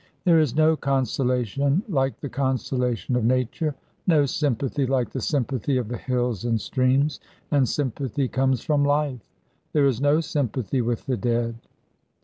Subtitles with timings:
[0.23, 3.75] There is no consolation like the consolation of Nature,
[4.07, 7.19] no sympathy like the sympathy of the hills and streams;
[7.51, 9.21] and sympathy comes from life.
[9.73, 11.53] There is no sympathy with the dead.